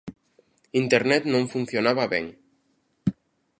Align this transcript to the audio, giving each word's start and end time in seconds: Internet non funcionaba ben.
Internet 0.81 1.23
non 1.31 1.51
funcionaba 1.53 2.05
ben. 2.13 2.25